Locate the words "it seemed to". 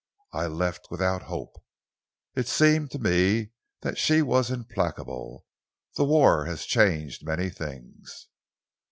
2.35-2.97